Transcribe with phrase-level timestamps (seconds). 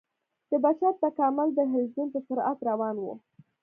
[0.49, 3.05] د بشر تکامل د حلزون په سرعت روان و.